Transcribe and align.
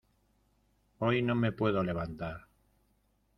Hoy 0.97 1.21
no 1.21 1.35
me 1.35 1.51
puedo 1.51 1.83
levantar. 1.83 2.47